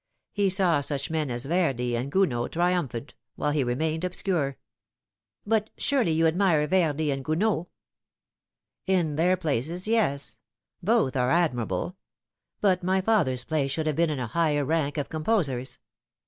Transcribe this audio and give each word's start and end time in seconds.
He 0.31 0.49
saw 0.49 0.81
such 0.81 1.11
men 1.11 1.29
as 1.29 1.45
Verdi 1.45 1.95
and 1.95 2.11
Gounod 2.11 2.53
triumphant, 2.53 3.13
while 3.35 3.53
ho 3.53 3.61
remained 3.61 4.03
obscure."" 4.03 4.57
But 5.45 5.69
surely 5.77 6.09
you 6.09 6.25
admire 6.25 6.65
Verdi 6.65 7.11
and 7.11 7.23
Gounod 7.23 7.67
?""In 8.97 9.15
their 9.15 9.37
places, 9.37 9.87
yes; 9.87 10.37
both 10.81 11.15
are 11.15 11.29
admirable; 11.29 11.97
but 12.61 12.81
my 12.81 12.99
father's 12.99 13.43
place 13.43 13.69
should 13.69 13.85
have 13.85 13.95
been 13.95 14.09
in 14.09 14.19
a 14.19 14.25
higher 14.25 14.65
rank 14.65 14.97
of 14.97 15.07
composers. 15.07 15.77